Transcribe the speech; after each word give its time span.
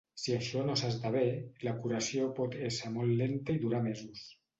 Si 0.19 0.31
això 0.35 0.61
no 0.69 0.77
s'esdevé, 0.79 1.21
la 1.67 1.73
curació 1.83 2.29
pot 2.39 2.57
ésser 2.71 2.91
molt 2.95 3.15
lenta 3.21 3.59
i 3.59 3.61
durar 3.67 3.83
mesos. 3.91 4.25